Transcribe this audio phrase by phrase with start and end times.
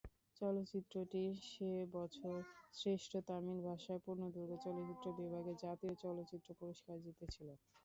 [0.41, 1.21] চলচ্চিত্রটি
[1.45, 2.35] সে বছর
[2.73, 7.47] "শ্রেষ্ঠ তামিল ভাষার পূর্ণদৈর্ঘ্য চলচ্চিত্র" বিভাগে জাতীয় চলচ্চিত্র পুরস্কার জিতেছিল।